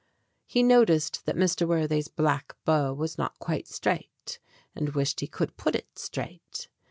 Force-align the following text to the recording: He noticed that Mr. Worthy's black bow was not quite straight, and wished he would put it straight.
He 0.47 0.63
noticed 0.63 1.27
that 1.27 1.35
Mr. 1.35 1.67
Worthy's 1.67 2.07
black 2.07 2.55
bow 2.65 2.91
was 2.91 3.19
not 3.19 3.37
quite 3.37 3.67
straight, 3.67 4.39
and 4.73 4.95
wished 4.95 5.19
he 5.19 5.29
would 5.39 5.57
put 5.57 5.75
it 5.75 5.99
straight. 5.99 6.69